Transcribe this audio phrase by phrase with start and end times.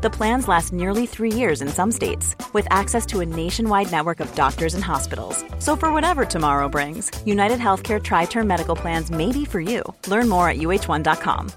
[0.00, 4.20] The plans last nearly three years in some states, with access to a nationwide network
[4.20, 5.44] of doctors and hospitals.
[5.58, 9.82] So, for whatever tomorrow brings, United Healthcare Tri Term Medical Plans may be for you.
[10.06, 11.48] Learn more at uh1.com.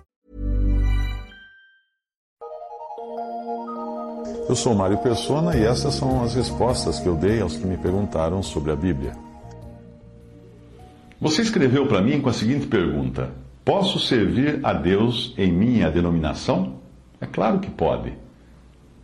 [4.50, 7.78] Eu sou Mário Persona e essas são as respostas que eu dei aos que me
[7.78, 9.14] perguntaram sobre a Bíblia.
[11.22, 13.30] Você escreveu para mim com a seguinte pergunta:
[13.64, 16.82] Posso servir a Deus em minha denominação?
[17.22, 18.20] É claro que pode.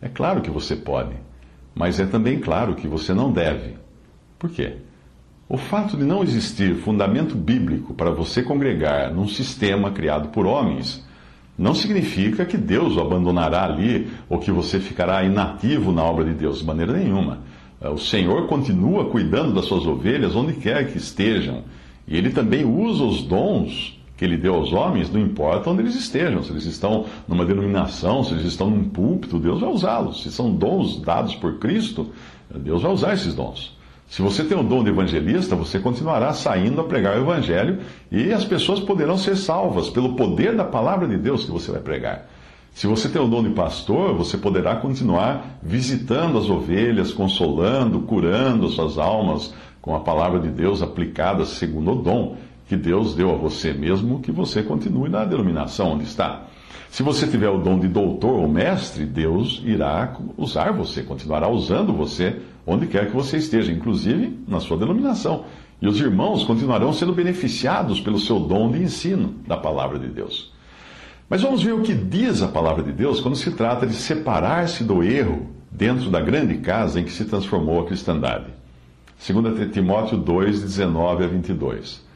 [0.00, 1.14] É claro que você pode.
[1.74, 3.76] Mas é também claro que você não deve.
[4.38, 4.76] Por quê?
[5.48, 11.06] O fato de não existir fundamento bíblico para você congregar num sistema criado por homens
[11.56, 16.34] não significa que Deus o abandonará ali ou que você ficará inativo na obra de
[16.34, 17.40] Deus, de maneira nenhuma.
[17.80, 21.64] O Senhor continua cuidando das suas ovelhas onde quer que estejam.
[22.06, 25.94] E Ele também usa os dons que Ele deu aos homens, não importa onde eles
[25.94, 26.42] estejam.
[26.42, 30.24] Se eles estão numa denominação, se eles estão num púlpito, Deus vai usá-los.
[30.24, 32.10] Se são dons dados por Cristo,
[32.52, 33.78] Deus vai usar esses dons.
[34.08, 37.78] Se você tem o dom de evangelista, você continuará saindo a pregar o evangelho
[38.10, 41.80] e as pessoas poderão ser salvas pelo poder da palavra de Deus que você vai
[41.80, 42.26] pregar.
[42.74, 48.66] Se você tem o dom de pastor, você poderá continuar visitando as ovelhas, consolando, curando
[48.66, 52.36] as suas almas com a palavra de Deus aplicada segundo o dom
[52.68, 56.46] que Deus deu a você, mesmo que você continue na denominação onde está.
[56.90, 61.92] Se você tiver o dom de doutor ou mestre, Deus irá usar você, continuará usando
[61.92, 65.44] você onde quer que você esteja, inclusive na sua denominação.
[65.80, 70.52] E os irmãos continuarão sendo beneficiados pelo seu dom de ensino da palavra de Deus.
[71.30, 74.82] Mas vamos ver o que diz a palavra de Deus quando se trata de separar-se
[74.82, 78.46] do erro dentro da grande casa em que se transformou a cristandade.
[79.26, 82.07] 2 Timóteo 2, 19 a 22.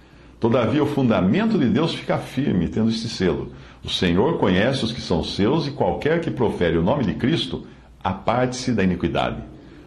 [0.42, 3.52] Todavia, o fundamento de Deus fica firme, tendo este selo.
[3.84, 7.64] O Senhor conhece os que são seus, e qualquer que profere o nome de Cristo,
[8.02, 9.36] aparte-se da iniquidade.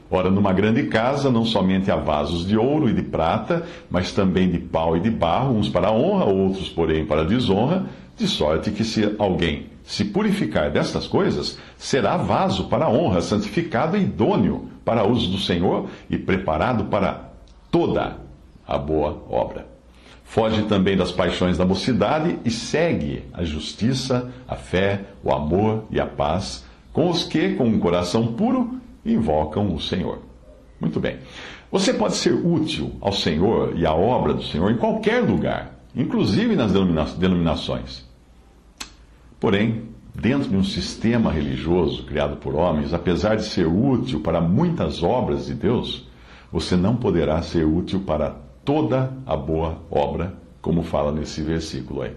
[0.10, 4.50] Ora, numa grande casa, não somente há vasos de ouro e de prata, mas também
[4.50, 8.86] de pau e de barro, uns para honra, outros, porém, para desonra, de sorte que
[8.86, 15.30] se alguém se purificar destas coisas, será vaso para honra, santificado e idôneo para uso
[15.30, 17.30] do Senhor e preparado para
[17.70, 18.16] toda
[18.66, 19.75] a boa obra.
[20.26, 26.00] Foge também das paixões da mocidade e segue a justiça, a fé, o amor e
[26.00, 30.20] a paz com os que, com um coração puro, invocam o Senhor.
[30.80, 31.20] Muito bem.
[31.72, 36.56] Você pode ser útil ao Senhor e à obra do Senhor em qualquer lugar, inclusive
[36.56, 36.72] nas
[37.14, 38.06] denominações.
[39.40, 45.04] Porém, dentro de um sistema religioso criado por homens, apesar de ser útil para muitas
[45.04, 46.08] obras de Deus,
[46.52, 52.12] você não poderá ser útil para toda a boa obra, como fala nesse versículo aí.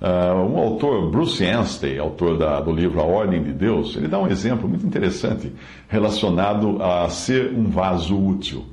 [0.00, 4.18] Uh, um autor, Bruce Anstey, autor da, do livro A Ordem de Deus, ele dá
[4.18, 5.52] um exemplo muito interessante
[5.86, 8.64] relacionado a ser um vaso útil.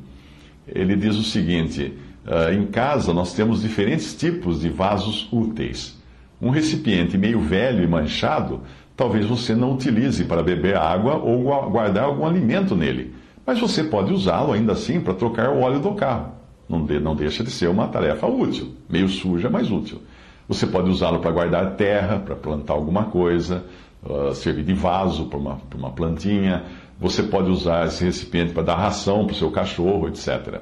[0.66, 1.94] Ele diz o seguinte:
[2.26, 6.02] uh, em casa nós temos diferentes tipos de vasos úteis.
[6.42, 8.62] Um recipiente meio velho e manchado,
[8.96, 13.14] talvez você não utilize para beber água ou guardar algum alimento nele,
[13.46, 16.38] mas você pode usá-lo ainda assim para trocar o óleo do carro.
[16.70, 20.02] Não, de, não deixa de ser uma tarefa útil, meio suja, mas útil.
[20.48, 23.66] Você pode usá-lo para guardar terra, para plantar alguma coisa,
[24.04, 26.64] uh, servir de vaso para uma, uma plantinha.
[27.00, 30.62] Você pode usar esse recipiente para dar ração para o seu cachorro, etc.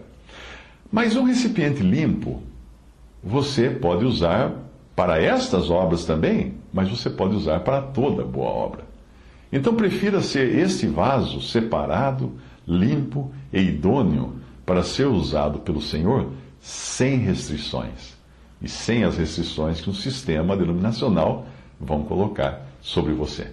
[0.92, 2.42] Mas um recipiente limpo,
[3.24, 4.54] você pode usar
[4.96, 8.84] para estas obras também, mas você pode usar para toda boa obra.
[9.52, 12.34] Então prefira ser este vaso separado,
[12.68, 18.16] limpo e idôneo para ser usado pelo Senhor sem restrições
[18.62, 21.46] e sem as restrições que um sistema denominacional
[21.80, 23.52] vão colocar sobre você.